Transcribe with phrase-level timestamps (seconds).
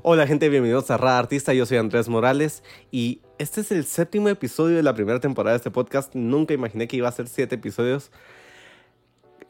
[0.00, 4.30] Hola gente, bienvenidos a Rada Artista, yo soy Andrés Morales y este es el séptimo
[4.30, 6.14] episodio de la primera temporada de este podcast.
[6.14, 8.10] Nunca imaginé que iba a ser siete episodios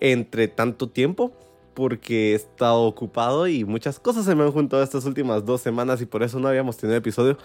[0.01, 1.33] entre tanto tiempo
[1.75, 6.03] porque he estado ocupado y muchas cosas se me han juntado estas últimas dos semanas
[6.03, 7.39] y por eso no habíamos tenido episodio,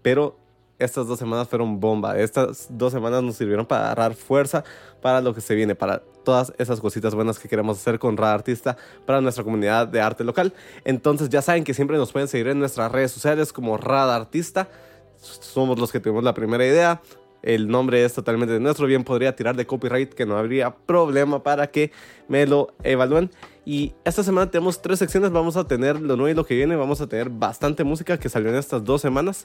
[0.00, 0.38] pero
[0.78, 2.18] estas dos semanas fueron bomba.
[2.18, 4.64] Estas dos semanas nos sirvieron para agarrar fuerza
[5.00, 8.34] para lo que se viene, para todas esas cositas buenas que queremos hacer con Rada
[8.34, 10.52] Artista para nuestra comunidad de arte local.
[10.84, 14.68] Entonces ya saben que siempre nos pueden seguir en nuestras redes sociales como Rada Artista.
[15.16, 17.00] Somos los que tenemos la primera idea.
[17.42, 18.86] El nombre es totalmente nuestro.
[18.86, 21.92] Bien podría tirar de copyright que no habría problema para que
[22.26, 23.30] me lo evalúen.
[23.66, 25.30] Y esta semana tenemos tres secciones.
[25.30, 26.74] Vamos a tener lo nuevo y lo que viene.
[26.74, 29.44] Vamos a tener bastante música que salió en estas dos semanas.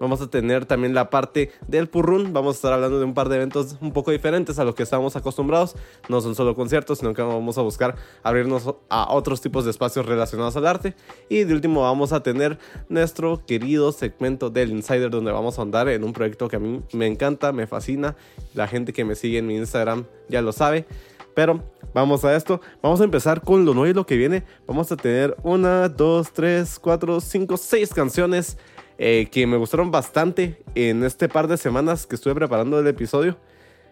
[0.00, 2.32] Vamos a tener también la parte del Purrun.
[2.32, 4.82] Vamos a estar hablando de un par de eventos un poco diferentes a lo que
[4.82, 5.74] estamos acostumbrados.
[6.08, 10.06] No son solo conciertos, sino que vamos a buscar abrirnos a otros tipos de espacios
[10.06, 10.94] relacionados al arte.
[11.28, 15.88] Y de último vamos a tener nuestro querido segmento del Insider donde vamos a andar
[15.88, 18.16] en un proyecto que a mí me encanta, me fascina.
[18.54, 20.86] La gente que me sigue en mi Instagram ya lo sabe.
[21.34, 21.62] Pero
[21.94, 22.60] vamos a esto.
[22.82, 24.44] Vamos a empezar con lo nuevo y lo que viene.
[24.66, 28.58] Vamos a tener una, dos, tres, cuatro, cinco, seis canciones
[28.98, 33.36] eh, que me gustaron bastante en este par de semanas que estuve preparando el episodio.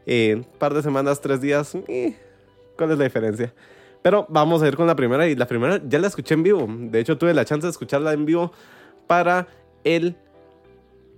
[0.06, 2.16] En par de semanas, tres días, eh,
[2.76, 3.52] ¿cuál es la diferencia?
[4.02, 6.66] Pero vamos a ir con la primera y la primera ya la escuché en vivo.
[6.68, 8.52] De hecho tuve la chance de escucharla en vivo
[9.06, 9.46] para
[9.84, 10.16] el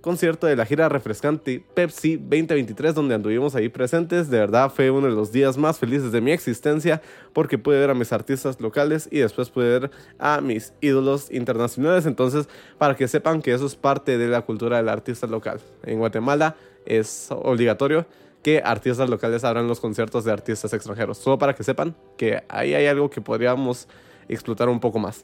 [0.03, 4.29] concierto de la gira refrescante Pepsi 2023 donde anduvimos ahí presentes.
[4.29, 7.01] De verdad fue uno de los días más felices de mi existencia
[7.31, 12.05] porque pude ver a mis artistas locales y después pude ver a mis ídolos internacionales.
[12.05, 15.61] Entonces, para que sepan que eso es parte de la cultura del artista local.
[15.83, 18.05] En Guatemala es obligatorio
[18.43, 21.17] que artistas locales abran los conciertos de artistas extranjeros.
[21.17, 23.87] Solo para que sepan que ahí hay algo que podríamos
[24.27, 25.23] explotar un poco más.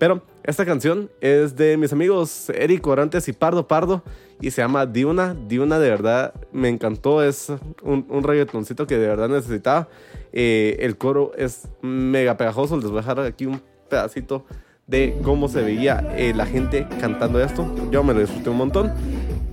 [0.00, 4.02] Pero esta canción es de mis amigos Eric Orantes y Pardo Pardo
[4.40, 5.36] y se llama Diuna.
[5.46, 9.88] Diuna de verdad me encantó, es un, un reggaetoncito que de verdad necesitaba.
[10.32, 14.46] Eh, el coro es mega pegajoso, les voy a dejar aquí un pedacito
[14.86, 17.70] de cómo se veía eh, la gente cantando esto.
[17.90, 18.94] Yo me lo disfruté un montón.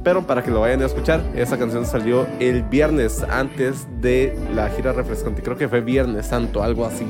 [0.01, 4.69] Pero para que lo vayan a escuchar, esta canción salió el viernes antes de la
[4.69, 5.41] gira refrescante.
[5.41, 7.05] Creo que fue Viernes Santo, algo así.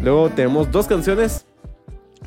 [0.00, 1.46] Luego tenemos dos canciones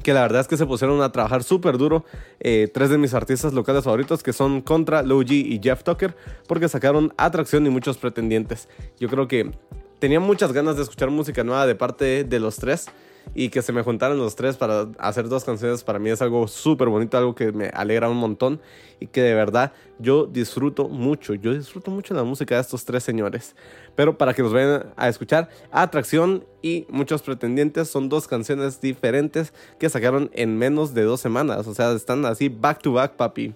[0.06, 2.06] que la verdad es que se pusieron a trabajar súper duro.
[2.40, 6.16] Eh, tres de mis artistas locales favoritos que son Contra, Logi y Jeff Tucker,
[6.48, 8.70] porque sacaron Atracción y muchos pretendientes.
[9.00, 9.52] Yo creo que
[9.98, 12.86] tenía muchas ganas de escuchar música nueva de parte de los tres
[13.34, 16.48] y que se me juntaran los tres para hacer dos canciones para mí es algo
[16.48, 18.62] súper bonito, algo que me alegra un montón
[19.00, 23.04] y que de verdad yo disfruto mucho, yo disfruto mucho la música de estos tres
[23.04, 23.56] señores.
[23.96, 29.54] Pero para que los vayan a escuchar, Atracción y Muchos Pretendientes son dos canciones diferentes
[29.80, 33.54] que sacaron en menos de dos semanas, o sea, están así back to back, papi.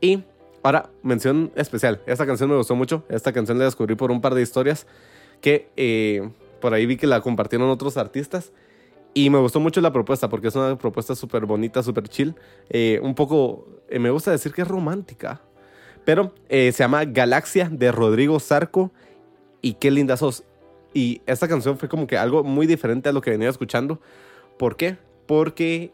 [0.00, 0.22] Y
[0.62, 4.34] ahora, mención especial, esta canción me gustó mucho, esta canción la descubrí por un par
[4.34, 4.86] de historias
[5.40, 6.28] que eh,
[6.60, 8.52] por ahí vi que la compartieron otros artistas.
[9.14, 12.34] Y me gustó mucho la propuesta porque es una propuesta súper bonita, súper chill.
[12.68, 15.40] Eh, un poco, eh, me gusta decir que es romántica.
[16.04, 18.92] Pero eh, se llama Galaxia de Rodrigo Zarco.
[19.60, 20.44] Y qué linda sos.
[20.94, 24.00] Y esta canción fue como que algo muy diferente a lo que venía escuchando.
[24.56, 24.96] ¿Por qué?
[25.26, 25.92] Porque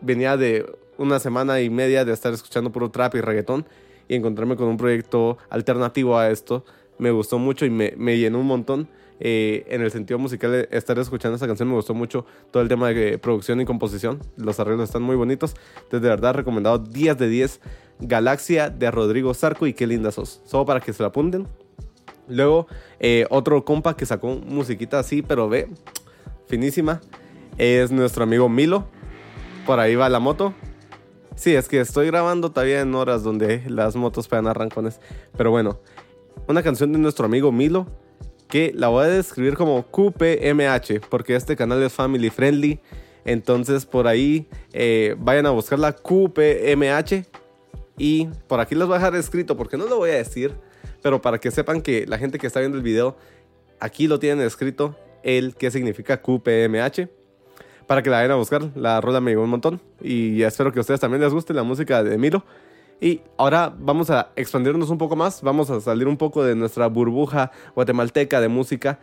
[0.00, 0.66] venía de
[0.98, 3.66] una semana y media de estar escuchando puro trap y reggaetón.
[4.08, 6.64] Y encontrarme con un proyecto alternativo a esto.
[6.98, 8.88] Me gustó mucho y me, me llenó un montón.
[9.24, 12.88] Eh, en el sentido musical, estar escuchando esta canción me gustó mucho todo el tema
[12.88, 14.18] de producción y composición.
[14.36, 15.54] Los arreglos están muy bonitos.
[15.76, 17.60] Entonces, de verdad, recomendado 10 de 10.
[18.00, 20.42] Galaxia de Rodrigo Zarco y qué linda sos.
[20.44, 21.46] Solo para que se la apunten.
[22.26, 22.66] Luego,
[22.98, 25.68] eh, otro compa que sacó musiquita así, pero ve,
[26.48, 27.00] finísima,
[27.58, 28.88] es nuestro amigo Milo.
[29.66, 30.52] Por ahí va la moto.
[31.36, 35.00] Sí, es que estoy grabando todavía en horas donde las motos pegan arrancones.
[35.36, 35.78] Pero bueno,
[36.48, 37.86] una canción de nuestro amigo Milo
[38.52, 42.80] que la voy a describir como QPMH, porque este canal es family friendly.
[43.24, 47.24] Entonces por ahí eh, vayan a buscar la QPMH
[47.96, 50.52] y por aquí les voy a dejar escrito porque no lo voy a decir,
[51.00, 53.16] pero para que sepan que la gente que está viendo el video,
[53.80, 57.08] aquí lo tienen escrito el que significa QPMH.
[57.86, 60.78] Para que la vayan a buscar, la rola me llegó un montón y espero que
[60.78, 62.44] a ustedes también les guste la música de Milo.
[63.02, 66.86] Y ahora vamos a expandirnos un poco más, vamos a salir un poco de nuestra
[66.86, 69.00] burbuja guatemalteca de música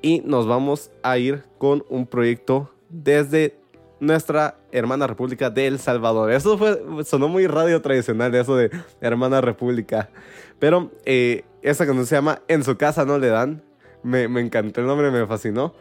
[0.00, 3.58] y nos vamos a ir con un proyecto desde
[4.00, 6.32] nuestra hermana república de El Salvador.
[6.32, 8.70] Eso fue, sonó muy radio tradicional, eso de
[9.02, 10.08] hermana república.
[10.58, 13.62] Pero eh, esta canción se llama En su casa no le dan.
[14.02, 15.74] Me, me encantó el nombre, me fascinó.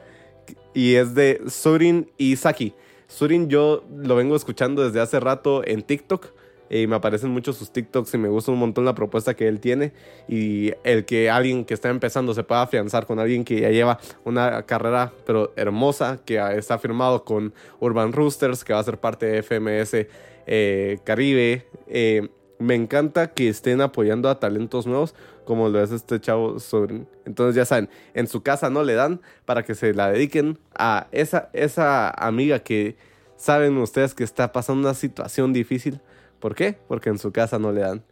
[0.74, 2.74] Y es de Sorin y Saki.
[3.08, 6.41] Surin yo lo vengo escuchando desde hace rato en TikTok.
[6.72, 9.60] Y me aparecen muchos sus TikToks y me gusta un montón la propuesta que él
[9.60, 9.92] tiene.
[10.30, 14.00] Y el que alguien que está empezando se pueda afianzar con alguien que ya lleva
[14.24, 19.26] una carrera, pero hermosa, que está firmado con Urban Roosters, que va a ser parte
[19.26, 20.08] de FMS
[20.48, 21.68] eh, Caribe.
[21.88, 25.14] Eh, me encanta que estén apoyando a talentos nuevos
[25.46, 27.06] como lo es este chavo sobre...
[27.26, 31.08] Entonces ya saben, en su casa no le dan para que se la dediquen a
[31.12, 32.96] esa, esa amiga que
[33.36, 36.00] saben ustedes que está pasando una situación difícil.
[36.42, 36.78] ¿Por qué?
[36.90, 38.04] Porque en su casa no le dan.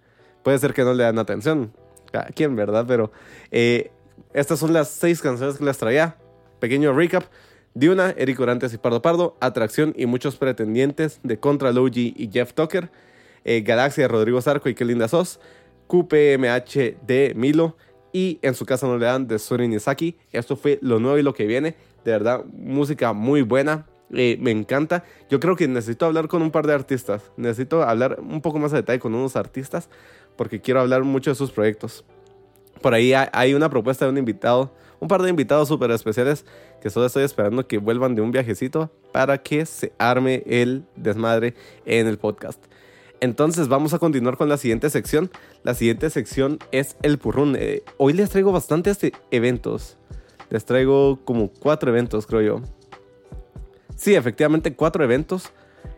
[0.43, 1.73] Puede ser que no le dan atención.
[2.13, 2.85] ¿A quién, verdad?
[2.87, 3.11] Pero
[3.51, 3.91] eh,
[4.33, 6.15] estas son las seis canciones que les traía.
[6.59, 7.25] Pequeño recap.
[7.73, 12.53] Diuna, Eric Orantes y Pardo Pardo, Atracción y muchos pretendientes de Contra Logi y Jeff
[12.53, 12.89] Tucker,
[13.45, 15.39] eh, Galaxia Rodrigo Zarco y Qué linda sos,
[15.87, 17.77] QPMH de Milo
[18.11, 20.17] y En su casa no le dan de Suri Nizaki.
[20.31, 21.75] Esto fue lo nuevo y lo que viene.
[22.03, 23.85] De verdad, música muy buena.
[24.13, 25.03] Eh, me encanta.
[25.29, 27.31] Yo creo que necesito hablar con un par de artistas.
[27.37, 29.89] Necesito hablar un poco más a detalle con unos artistas
[30.35, 32.05] porque quiero hablar mucho de sus proyectos.
[32.81, 36.45] Por ahí hay una propuesta de un invitado, un par de invitados súper especiales
[36.81, 41.55] que solo estoy esperando que vuelvan de un viajecito para que se arme el desmadre
[41.85, 42.63] en el podcast.
[43.19, 45.29] Entonces vamos a continuar con la siguiente sección.
[45.63, 47.57] La siguiente sección es el purrún.
[47.59, 48.99] Eh, hoy les traigo bastantes
[49.31, 49.97] eventos.
[50.49, 52.78] Les traigo como cuatro eventos, creo yo.
[53.99, 55.51] Sí, efectivamente, cuatro eventos.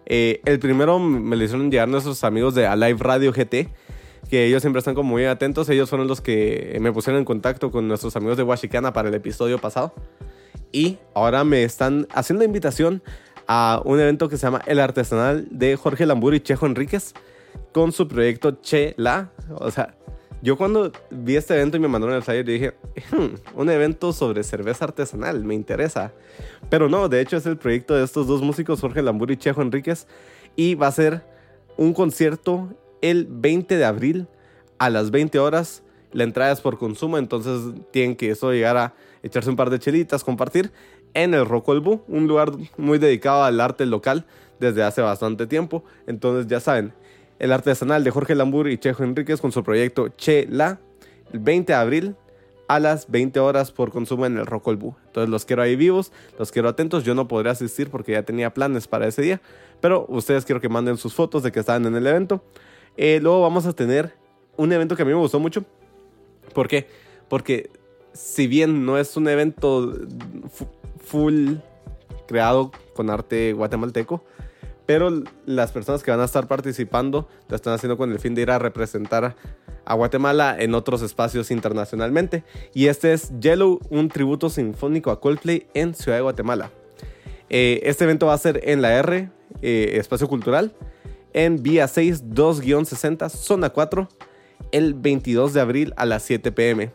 [0.07, 3.69] Eh, el primero me lo hicieron llegar nuestros amigos de Alive Radio GT,
[4.27, 5.69] que ellos siempre están como muy atentos.
[5.69, 9.13] Ellos fueron los que me pusieron en contacto con nuestros amigos de Washicana para el
[9.13, 9.94] episodio pasado.
[10.71, 13.03] Y ahora me están haciendo invitación
[13.48, 17.13] a un evento que se llama El Artesanal de Jorge Lambur y Chejo Enríquez
[17.71, 19.30] con su proyecto Che La.
[19.59, 19.94] O sea,
[20.41, 22.73] yo cuando vi este evento y me mandaron el flyer, dije,
[23.11, 26.13] hmm, un evento sobre cerveza artesanal, me interesa.
[26.69, 29.61] Pero no, de hecho es el proyecto de estos dos músicos, Jorge Lambur y Chejo
[29.61, 30.07] Enríquez,
[30.55, 31.23] y va a ser
[31.77, 32.69] un concierto
[33.01, 34.27] el 20 de abril
[34.79, 35.83] a las 20 horas.
[36.11, 37.61] La entrada es por consumo, entonces
[37.91, 40.71] tienen que eso llegar a echarse un par de chelitas, compartir
[41.13, 44.25] en el Rocolbu, un lugar muy dedicado al arte local
[44.59, 45.83] desde hace bastante tiempo.
[46.07, 46.94] Entonces ya saben,
[47.41, 50.79] el artesanal de Jorge Lambur y Chejo Enríquez con su proyecto Che La,
[51.33, 52.15] el 20 de abril
[52.67, 54.93] a las 20 horas por consumo en el Rocolbu.
[55.07, 57.03] Entonces los quiero ahí vivos, los quiero atentos.
[57.03, 59.41] Yo no podré asistir porque ya tenía planes para ese día,
[59.81, 62.43] pero ustedes quiero que manden sus fotos de que estaban en el evento.
[62.95, 64.13] Eh, luego vamos a tener
[64.55, 65.65] un evento que a mí me gustó mucho.
[66.53, 66.87] ¿Por qué?
[67.27, 67.71] Porque
[68.13, 69.95] si bien no es un evento
[71.03, 71.55] full
[72.27, 74.23] creado con arte guatemalteco,
[74.91, 78.41] pero las personas que van a estar participando lo están haciendo con el fin de
[78.41, 79.38] ir a representar
[79.85, 82.43] a Guatemala en otros espacios internacionalmente.
[82.73, 86.71] Y este es Yellow, un tributo sinfónico a Coldplay en Ciudad de Guatemala.
[87.49, 89.29] Eh, este evento va a ser en la R,
[89.61, 90.73] eh, Espacio Cultural,
[91.31, 94.09] en Vía 6 2-60, Zona 4,
[94.73, 96.91] el 22 de abril a las 7 pm.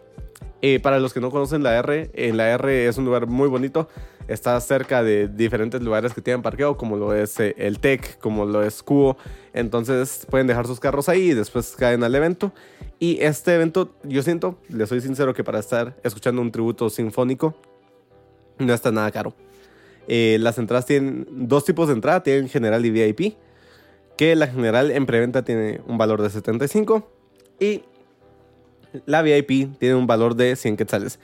[0.61, 3.49] Eh, para los que no conocen la R, en la R es un lugar muy
[3.49, 3.89] bonito.
[4.29, 8.45] Está cerca de diferentes lugares que tienen parqueo, como lo es eh, el TEC, como
[8.45, 9.17] lo es Cubo.
[9.53, 12.53] Entonces pueden dejar sus carros ahí y después caen al evento.
[12.99, 17.55] Y este evento, yo siento, les soy sincero, que para estar escuchando un tributo sinfónico
[18.59, 19.35] no está nada caro.
[20.09, 23.37] Eh, las entradas tienen dos tipos de entrada, tienen general y VIP.
[24.17, 27.07] Que la general en preventa tiene un valor de 75
[27.61, 27.83] y
[29.05, 31.19] la VIP tiene un valor de 100 quetzales.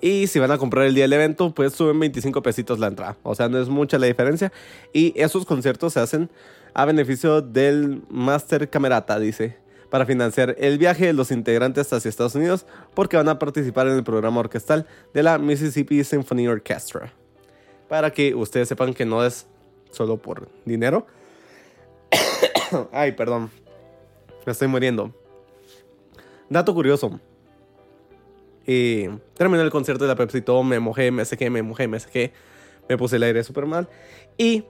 [0.00, 3.16] Y si van a comprar el día del evento, pues suben 25 pesitos la entrada.
[3.22, 4.52] O sea, no es mucha la diferencia.
[4.92, 6.30] Y esos conciertos se hacen
[6.74, 9.56] a beneficio del Master Camerata, dice,
[9.88, 13.94] para financiar el viaje de los integrantes hacia Estados Unidos, porque van a participar en
[13.94, 17.12] el programa orquestal de la Mississippi Symphony Orchestra.
[17.88, 19.46] Para que ustedes sepan que no es
[19.90, 21.06] solo por dinero.
[22.92, 23.50] Ay, perdón.
[24.44, 25.14] Me estoy muriendo.
[26.50, 27.18] Dato curioso.
[28.66, 32.00] Y terminé el concierto de la Pepsi todo, me mojé, me sequé, me mojé, me
[32.00, 32.32] sequé.
[32.88, 33.88] Me puse el aire súper mal.
[34.36, 34.64] Y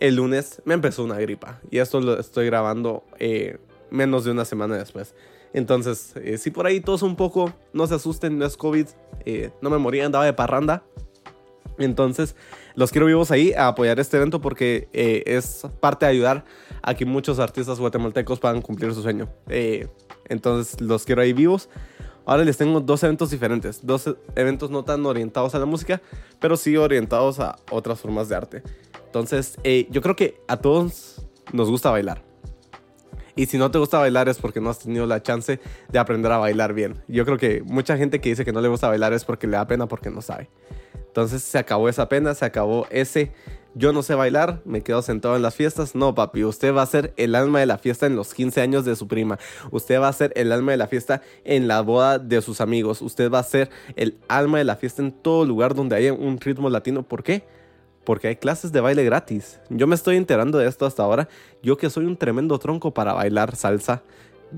[0.00, 1.60] el lunes me empezó una gripa.
[1.70, 3.58] Y esto lo estoy grabando eh,
[3.90, 5.14] menos de una semana después.
[5.52, 8.86] Entonces, eh, si por ahí todos un poco, no se asusten, no es COVID.
[9.26, 10.82] Eh, no me moría, andaba de parranda.
[11.78, 12.36] Entonces,
[12.74, 16.44] los quiero vivos ahí a apoyar este evento porque es parte de ayudar
[16.82, 19.28] a que muchos artistas guatemaltecos puedan cumplir su sueño.
[20.28, 21.68] Entonces los quiero ahí vivos.
[22.24, 26.00] Ahora les tengo dos eventos diferentes, dos eventos no tan orientados a la música,
[26.40, 28.62] pero sí orientados a otras formas de arte.
[29.06, 32.22] Entonces, eh, yo creo que a todos nos gusta bailar.
[33.34, 36.30] Y si no te gusta bailar es porque no has tenido la chance de aprender
[36.32, 37.02] a bailar bien.
[37.08, 39.56] Yo creo que mucha gente que dice que no le gusta bailar es porque le
[39.56, 40.48] da pena porque no sabe.
[41.12, 43.32] Entonces se acabó esa pena, se acabó ese
[43.74, 45.94] yo no sé bailar, me quedo sentado en las fiestas.
[45.94, 48.84] No, papi, usted va a ser el alma de la fiesta en los 15 años
[48.84, 49.38] de su prima.
[49.70, 53.00] Usted va a ser el alma de la fiesta en la boda de sus amigos.
[53.00, 56.38] Usted va a ser el alma de la fiesta en todo lugar donde haya un
[56.38, 57.02] ritmo latino.
[57.02, 57.44] ¿Por qué?
[58.04, 59.58] Porque hay clases de baile gratis.
[59.70, 61.28] Yo me estoy enterando de esto hasta ahora.
[61.62, 64.02] Yo que soy un tremendo tronco para bailar salsa.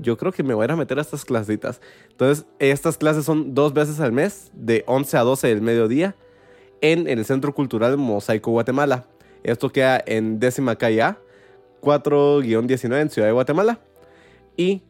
[0.01, 1.79] Yo creo que me voy a meter a estas clasitas.
[2.09, 6.15] Entonces, estas clases son dos veces al mes, de 11 a 12 del mediodía
[6.91, 9.05] en el Centro Cultural Mosaico Guatemala.
[9.43, 11.17] Esto queda en décima calle A,
[11.81, 13.79] 4-19 en Ciudad de Guatemala.
[14.55, 14.83] Y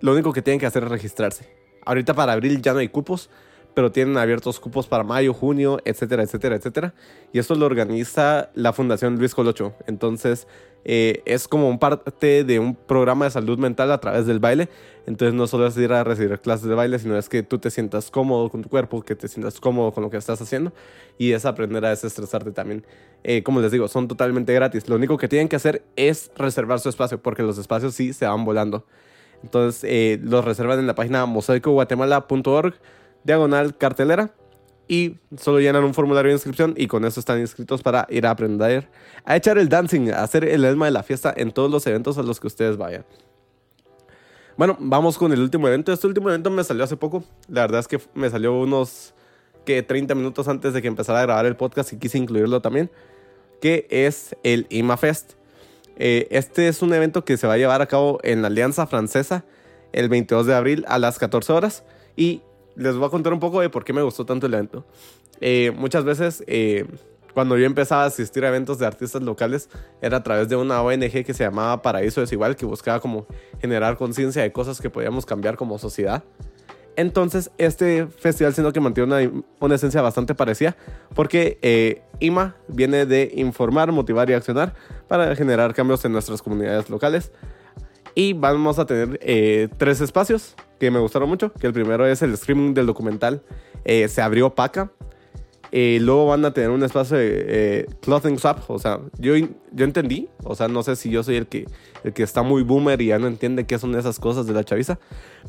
[0.00, 1.48] lo único que tienen que hacer es registrarse.
[1.84, 3.28] Ahorita para abril ya no hay cupos,
[3.74, 6.94] pero tienen abiertos cupos para mayo, junio, etcétera, etcétera, etcétera.
[7.32, 9.74] Y esto lo organiza la Fundación Luis Colocho.
[9.86, 10.46] Entonces,
[10.84, 14.68] eh, es como un parte de un programa de salud mental a través del baile.
[15.06, 17.70] Entonces no solo es ir a recibir clases de baile, sino es que tú te
[17.70, 20.72] sientas cómodo con tu cuerpo, que te sientas cómodo con lo que estás haciendo
[21.18, 22.84] y es aprender a desestresarte también.
[23.24, 24.88] Eh, como les digo, son totalmente gratis.
[24.88, 28.26] Lo único que tienen que hacer es reservar su espacio porque los espacios sí se
[28.26, 28.84] van volando.
[29.42, 32.74] Entonces eh, los reservan en la página mosaicoguatemala.org,
[33.24, 34.34] diagonal cartelera
[34.88, 38.30] y solo llenan un formulario de inscripción y con eso están inscritos para ir a
[38.30, 38.88] aprender
[39.24, 42.18] a echar el dancing, a hacer el alma de la fiesta en todos los eventos
[42.18, 43.04] a los que ustedes vayan.
[44.56, 45.92] Bueno, vamos con el último evento.
[45.92, 47.24] Este último evento me salió hace poco.
[47.48, 49.14] La verdad es que me salió unos
[49.64, 52.90] que 30 minutos antes de que empezara a grabar el podcast y quise incluirlo también,
[53.60, 55.34] que es el IMAFest.
[55.96, 58.86] Eh, este es un evento que se va a llevar a cabo en la Alianza
[58.86, 59.44] Francesa
[59.92, 61.84] el 22 de abril a las 14 horas
[62.16, 62.42] y
[62.76, 64.84] les voy a contar un poco de por qué me gustó tanto el evento.
[65.40, 66.86] Eh, muchas veces, eh,
[67.34, 69.68] cuando yo empezaba a asistir a eventos de artistas locales,
[70.00, 73.26] era a través de una ONG que se llamaba Paraíso Desigual, que buscaba como
[73.60, 76.22] generar conciencia de cosas que podíamos cambiar como sociedad.
[76.94, 80.76] Entonces, este festival, siendo que mantiene una, una esencia bastante parecida,
[81.14, 84.74] porque eh, IMA viene de informar, motivar y accionar
[85.08, 87.32] para generar cambios en nuestras comunidades locales.
[88.14, 89.18] Y vamos a tener
[89.78, 93.44] tres espacios que me gustaron mucho, que el primero es el streaming del documental
[93.84, 94.90] eh, Se abrió Paca.
[95.70, 98.68] Eh, luego van a tener un espacio de eh, clothing swap.
[98.68, 100.28] O sea, yo, yo entendí.
[100.42, 101.66] O sea, no sé si yo soy el que,
[102.02, 104.64] el que está muy boomer y ya no entiende qué son esas cosas de la
[104.64, 104.98] chaviza.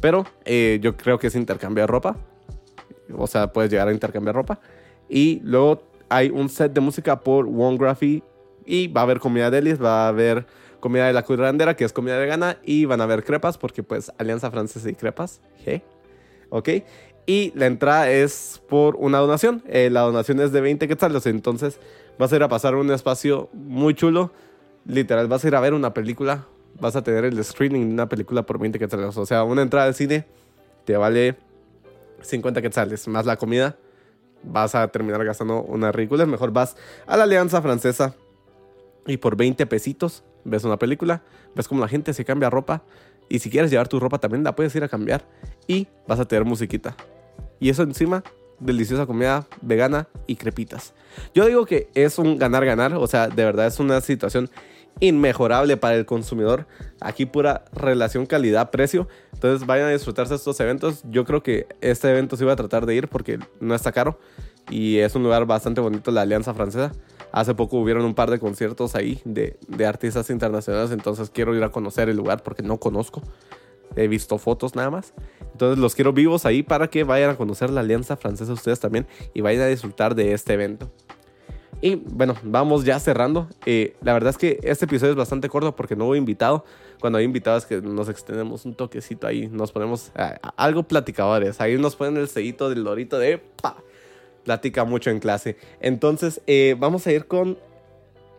[0.02, 2.16] Pero yo creo que es intercambiar ropa.
[3.18, 4.60] O sea, puedes llegar a intercambiar ropa.
[5.10, 8.24] Y luego hay un set de música por One Graphy.
[8.68, 10.46] Y va a haber comida delis, va a haber
[10.84, 14.12] comida de la curandera, que es comida vegana, y van a haber crepas, porque pues
[14.18, 15.82] Alianza Francesa y crepas, ¿Qué?
[16.50, 16.70] ¿ok?
[17.26, 21.80] Y la entrada es por una donación, eh, la donación es de 20 quetzales, entonces
[22.20, 24.34] vas a ir a pasar un espacio muy chulo,
[24.86, 26.48] literal, vas a ir a ver una película,
[26.82, 29.88] vas a tener el screening de una película por 20 quetzales, o sea, una entrada
[29.88, 30.26] de cine
[30.84, 31.38] te vale
[32.24, 33.78] 50 quetzales, más la comida,
[34.44, 36.76] vas a terminar gastando una ridícula, mejor vas
[37.08, 38.16] a la Alianza Francesa
[39.08, 41.24] y por 20 pesitos ves una película,
[41.56, 42.84] ves como la gente se cambia ropa
[43.30, 45.26] y si quieres llevar tu ropa también la puedes ir a cambiar
[45.68, 46.96] y vas a tener musiquita.
[47.60, 48.24] Y eso encima,
[48.60, 50.94] deliciosa comida vegana y crepitas.
[51.34, 54.50] Yo digo que es un ganar-ganar, o sea, de verdad es una situación
[55.00, 56.68] inmejorable para el consumidor.
[57.00, 59.08] Aquí pura relación calidad-precio.
[59.34, 61.04] Entonces vayan a disfrutarse estos eventos.
[61.10, 64.20] Yo creo que este evento se iba a tratar de ir porque no está caro
[64.70, 66.92] y es un lugar bastante bonito, la Alianza Francesa.
[67.34, 71.64] Hace poco hubieron un par de conciertos ahí de, de artistas internacionales, entonces quiero ir
[71.64, 73.24] a conocer el lugar porque no conozco.
[73.96, 75.14] He visto fotos nada más.
[75.52, 79.08] Entonces los quiero vivos ahí para que vayan a conocer la Alianza Francesa ustedes también
[79.34, 80.92] y vayan a disfrutar de este evento.
[81.82, 83.50] Y bueno, vamos ya cerrando.
[83.66, 86.64] Eh, la verdad es que este episodio es bastante corto porque no hubo invitado.
[87.02, 90.12] Cuando hay invitados que nos extendemos un toquecito ahí, nos ponemos
[90.56, 91.60] algo platicadores.
[91.60, 93.78] Ahí nos ponen el sellito del lorito de pa
[94.44, 95.58] platica mucho en clase.
[95.80, 97.58] Entonces, eh, vamos a ir con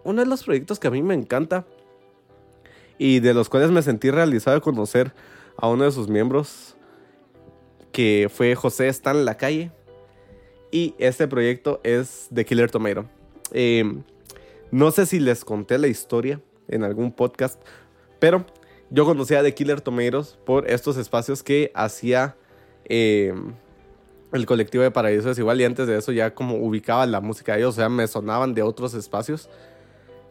[0.04, 1.66] uno de los proyectos que a mí me encanta
[2.99, 5.12] y de los cuales me sentí realizado de conocer
[5.56, 6.76] a uno de sus miembros,
[7.92, 9.70] que fue José Stan en la calle.
[10.70, 13.06] Y este proyecto es de Killer Tomato.
[13.52, 14.02] Em,
[14.70, 17.61] no sé si les conté la historia en algún podcast,
[18.18, 18.44] pero
[18.90, 22.37] yo conocía a The Killer Tomatoes por estos espacios que hacía
[22.87, 23.54] em,
[24.33, 27.52] el colectivo de Paraíso es igual y antes de eso ya como ubicaba la música
[27.52, 29.49] de ellos, o sea, me sonaban de otros espacios.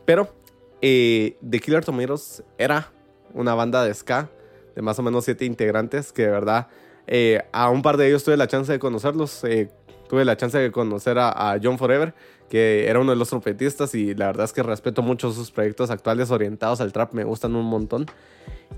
[0.06, 0.34] Pero
[0.82, 2.92] eh, The Killer Tomatoes era
[3.34, 4.30] una banda de ska
[4.76, 6.68] de más o menos siete integrantes que de verdad
[7.08, 9.44] eh, a un par de ellos tuve la chance de conocerlos.
[9.46, 9.70] Eh,
[10.10, 12.14] tuve la chance de conocer a, John Forever,
[12.50, 15.90] que era uno de los trompetistas y la verdad es que respeto mucho sus proyectos
[15.90, 18.06] actuales orientados al trap, me gustan un montón.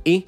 [0.03, 0.25] Y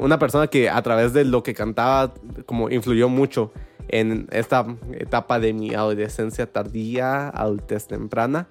[0.00, 2.14] una persona que a través de lo que cantaba
[2.46, 3.52] como influyó mucho
[3.88, 8.48] en esta etapa de mi adolescencia tardía, adultez temprana,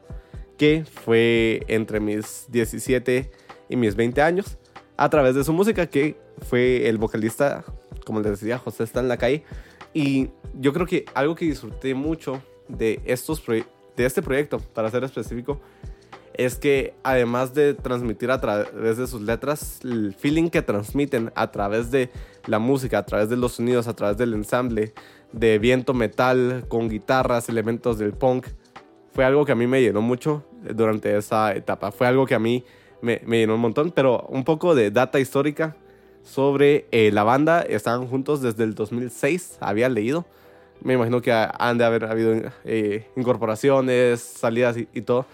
[0.58, 3.32] que fue entre mis 17
[3.70, 4.58] y mis 20 años,
[4.98, 7.66] a través de su música, que fue el vocalista,
[8.06, 9.44] como les decía, José está en la calle.
[9.94, 13.66] Y yo creo que algo que disfruté mucho de, estos de
[14.06, 15.60] este proyecto, para ser específico,
[16.38, 21.52] es que además de transmitir a través de sus letras, el feeling que transmiten a
[21.52, 22.10] través de
[22.46, 24.94] la música, a través de los sonidos, a través del ensamble,
[25.36, 28.48] de viento metal, con guitarras, elementos del punk,
[29.14, 31.92] fue algo que a mí me llenó mucho durante esa etapa.
[31.92, 32.66] Fue algo que a mí
[33.02, 35.78] me, llenó un montón, pero un poco de data histórica
[36.24, 37.62] sobre eh, la banda.
[37.62, 40.26] Estaban juntos desde el 2006, había leído.
[40.82, 42.34] Me imagino que han de haber habido
[42.66, 45.26] eh, incorporaciones, salidas y todo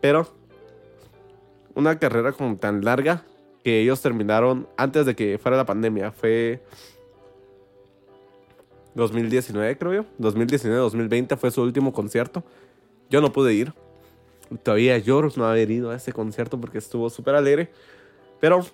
[0.00, 0.26] pero
[1.74, 3.22] una carrera como tan larga
[3.62, 6.10] que ellos terminaron antes de que fuera la pandemia.
[6.10, 6.62] Fue
[8.94, 10.04] 2019, creo yo.
[10.18, 12.44] 2019-2020 fue su último concierto.
[13.08, 13.72] Yo no pude ir.
[14.62, 17.70] Todavía lloro no haber ido a ese concierto porque estuvo súper alegre.
[18.40, 18.64] Pero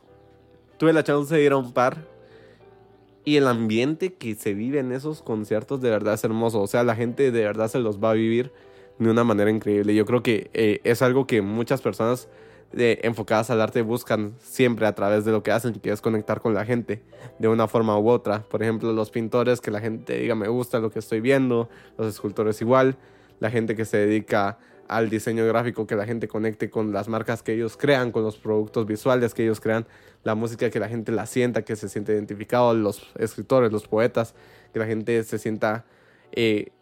[0.78, 2.06] tuve la chance de ir a un par.
[3.24, 6.60] Y el ambiente que se vive en esos conciertos de verdad es hermoso.
[6.60, 8.52] O sea, la gente de verdad se los va a vivir
[8.98, 9.94] de una manera increíble.
[9.94, 12.28] Yo creo que eh, es algo que muchas personas
[12.76, 16.40] eh, enfocadas al arte buscan siempre a través de lo que hacen, que es conectar
[16.40, 17.02] con la gente
[17.38, 18.42] de una forma u otra.
[18.42, 22.08] Por ejemplo, los pintores, que la gente diga me gusta lo que estoy viendo, los
[22.08, 22.96] escultores igual,
[23.40, 27.42] la gente que se dedica al diseño gráfico, que la gente conecte con las marcas
[27.42, 29.86] que ellos crean, con los productos visuales que ellos crean,
[30.22, 34.34] la música que la gente la sienta, que se siente identificado, los escritores, los poetas,
[34.72, 35.84] que la gente se sienta
[36.32, 36.72] eh,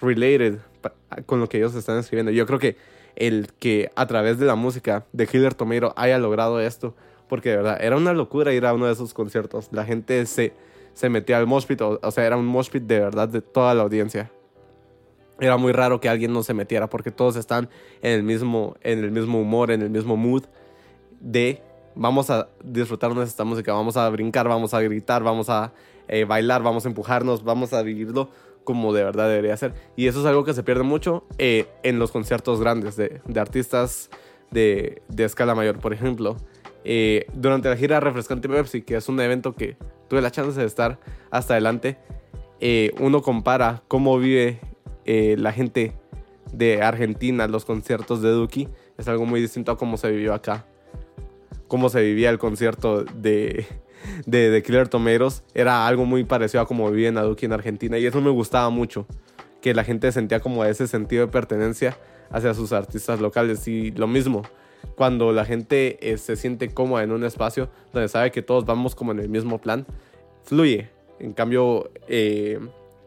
[0.00, 0.58] related
[1.26, 2.32] con lo que ellos están escribiendo.
[2.32, 2.76] Yo creo que
[3.18, 6.94] el que a través de la música de Killer Tomato haya logrado esto,
[7.28, 9.68] porque de verdad era una locura ir a uno de esos conciertos.
[9.72, 10.54] La gente se,
[10.94, 13.82] se metía al moshpit, o, o sea, era un moshpit de verdad de toda la
[13.82, 14.30] audiencia.
[15.40, 17.68] Era muy raro que alguien no se metiera porque todos están
[18.02, 20.44] en el mismo, en el mismo humor, en el mismo mood
[21.20, 21.60] de
[21.94, 25.72] vamos a disfrutarnos de esta música, vamos a brincar, vamos a gritar, vamos a
[26.06, 28.30] eh, bailar, vamos a empujarnos, vamos a vivirlo
[28.68, 29.72] como de verdad debería ser.
[29.96, 33.40] Y eso es algo que se pierde mucho eh, en los conciertos grandes de, de
[33.40, 34.10] artistas
[34.50, 35.78] de, de, escala mayor.
[35.78, 36.36] Por ejemplo,
[36.84, 40.66] eh, durante la gira Refrescante Pepsi, que es un evento que tuve la chance de
[40.66, 41.00] estar
[41.30, 41.96] hasta adelante,
[42.60, 44.60] eh, uno compara cómo vive
[45.06, 45.94] la gente
[46.52, 48.68] de Argentina los conciertos de Duki.
[48.98, 50.66] Es algo muy distinto a cómo se vivió acá.
[51.68, 53.66] Cómo se vivía el concierto de,
[54.26, 58.06] de, Killer Tomeros era algo muy parecido a como vivía en Aduki en Argentina y
[58.06, 59.06] eso me gustaba mucho,
[59.60, 61.96] que la gente sentía como ese sentido de pertenencia
[62.30, 64.42] hacia sus artistas locales y lo mismo,
[64.96, 68.94] cuando la gente eh, se siente cómoda en un espacio donde sabe que todos vamos
[68.94, 69.86] como en el mismo plan,
[70.44, 70.90] fluye.
[71.20, 72.58] En cambio, eh,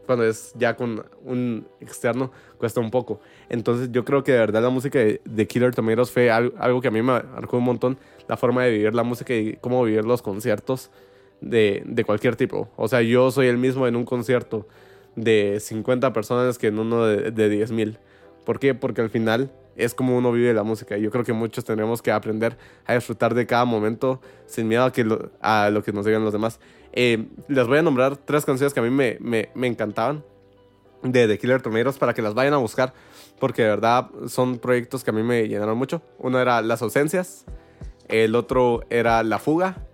[0.05, 3.19] cuando es ya con un externo, cuesta un poco.
[3.49, 6.91] Entonces yo creo que de verdad la música de, Killer Tomatoes fue algo, que a
[6.91, 10.21] mí me marcó un montón la forma de vivir la música y cómo vivir los
[10.21, 10.91] conciertos
[11.41, 12.69] de, de cualquier tipo.
[12.75, 14.67] O sea, yo soy el mismo en un concierto
[15.15, 17.97] de 50 personas que en uno de, de 10 mil.
[18.45, 18.73] ¿Por qué?
[18.73, 19.51] Porque al final
[19.83, 20.97] es como uno vive la música.
[20.97, 24.83] Y yo creo que muchos tenemos que aprender a disfrutar de cada momento sin miedo
[25.41, 26.59] a, lo, que nos digan los demás.
[26.93, 30.23] Eh, les voy a nombrar tres canciones que a mí me, me, me encantaban
[31.03, 32.93] de The Killer Torneiros para que las vayan a buscar
[33.41, 36.03] porque de verdad son proyectos que a mí me llenaron mucho.
[36.19, 37.45] Uno era Las ausencias,
[38.07, 39.87] el otro era La Fuga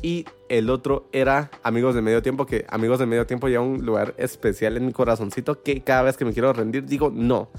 [0.00, 3.84] y el otro era Amigos de Medio Tiempo, que Amigos de Medio Tiempo ya un
[3.84, 7.50] lugar especial en mi corazoncito que cada vez que me quiero rendir digo, no,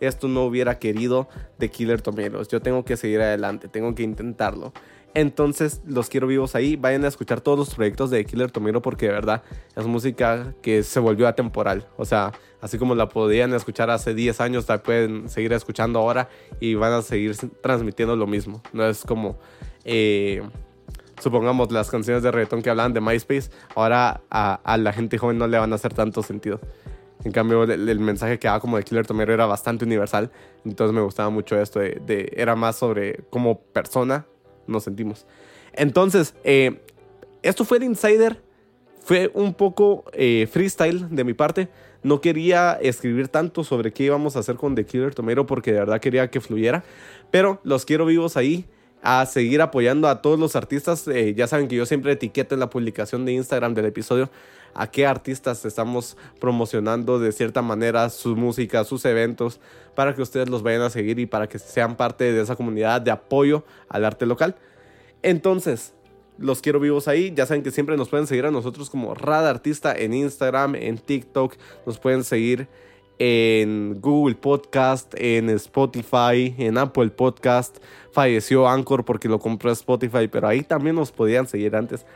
[0.00, 4.72] esto no hubiera querido de Killer Tomeros, yo tengo que seguir adelante, tengo que intentarlo.
[5.14, 6.76] Entonces los quiero vivos ahí.
[6.76, 9.42] Vayan a escuchar todos los proyectos de Killer Tomero porque de verdad
[9.76, 11.88] es música que se volvió atemporal.
[11.96, 16.28] O sea, así como la podían escuchar hace 10 años, la pueden seguir escuchando ahora
[16.60, 18.62] y van a seguir transmitiendo lo mismo.
[18.72, 19.38] No es como,
[19.84, 20.42] eh,
[21.20, 25.48] supongamos, las canciones de reggaetón que hablaban de MySpace, ahora a, la gente joven no
[25.48, 26.60] le van a hacer tanto sentido.
[27.24, 30.30] En cambio, el, mensaje que daba como de Killer Tomero era bastante universal.
[30.64, 31.80] Entonces me gustaba mucho esto.
[31.80, 34.26] de, era más sobre como persona
[34.66, 35.26] nos sentimos.
[35.72, 36.80] Entonces, eh,
[37.42, 38.42] esto fue de Insider.
[39.02, 41.68] Fue un poco eh, freestyle de mi parte.
[42.02, 45.80] No quería escribir tanto sobre qué íbamos a hacer con The Killer Tomero porque de
[45.80, 46.84] verdad quería que fluyera.
[47.30, 48.66] Pero los quiero vivos ahí
[49.02, 51.08] a seguir apoyando a todos los artistas.
[51.08, 54.30] Eh, ya saben que yo siempre etiqueto en la publicación de Instagram del episodio
[54.74, 59.60] a qué artistas estamos promocionando de cierta manera su música, sus eventos,
[59.94, 63.00] para que ustedes los vayan a seguir y para que sean parte de esa comunidad
[63.00, 64.56] de apoyo al arte local.
[65.22, 65.94] Entonces,
[66.38, 67.32] los quiero vivos ahí.
[67.34, 70.98] Ya saben que siempre nos pueden seguir a nosotros como Rada Artista en Instagram, en
[70.98, 71.54] TikTok.
[71.86, 72.68] Nos pueden seguir
[73.18, 77.76] en Google Podcast, en Spotify, en Apple Podcast.
[78.12, 82.06] Falleció Anchor porque lo compró Spotify, pero ahí también nos podían seguir antes.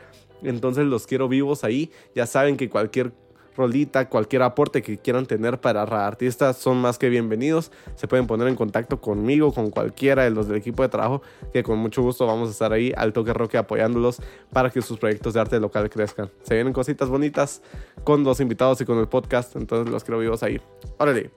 [0.43, 1.91] Entonces los quiero vivos ahí.
[2.13, 3.13] Ya saben que cualquier
[3.55, 7.71] rolita, cualquier aporte que quieran tener para artistas son más que bienvenidos.
[7.95, 11.21] Se pueden poner en contacto conmigo, con cualquiera de los del equipo de trabajo,
[11.53, 14.21] que con mucho gusto vamos a estar ahí al toque roque apoyándolos
[14.51, 16.29] para que sus proyectos de arte local crezcan.
[16.43, 17.61] Se vienen cositas bonitas
[18.03, 20.59] con los invitados y con el podcast, entonces los quiero vivos ahí.
[20.97, 21.31] Órale.